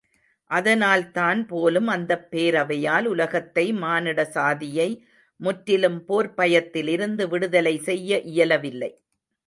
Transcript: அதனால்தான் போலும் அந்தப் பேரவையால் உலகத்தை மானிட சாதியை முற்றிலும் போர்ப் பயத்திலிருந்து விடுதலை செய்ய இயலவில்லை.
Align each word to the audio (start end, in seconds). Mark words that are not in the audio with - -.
அதனால்தான் 0.51 1.45
போலும் 1.45 1.87
அந்தப் 1.87 2.27
பேரவையால் 2.31 3.05
உலகத்தை 3.05 3.73
மானிட 3.75 4.25
சாதியை 4.29 4.89
முற்றிலும் 5.39 5.99
போர்ப் 6.05 6.35
பயத்திலிருந்து 6.35 7.25
விடுதலை 7.27 7.75
செய்ய 7.81 8.11
இயலவில்லை. 8.31 8.91